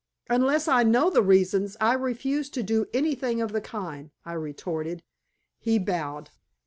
"Unless 0.31 0.67
I 0.67 0.81
know 0.81 1.11
the 1.11 1.21
reasons, 1.21 1.77
I 1.79 1.93
refuse 1.93 2.49
to 2.57 2.63
do 2.63 2.87
anything 2.91 3.39
of 3.39 3.51
the 3.51 3.61
kind," 3.61 4.09
I 4.25 4.33
retorted. 4.33 5.03
He 5.59 5.77
bowed. 5.77 6.31